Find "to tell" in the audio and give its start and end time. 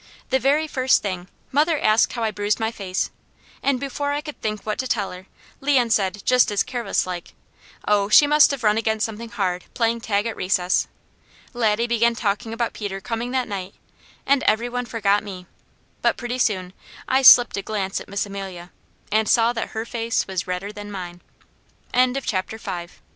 4.79-5.11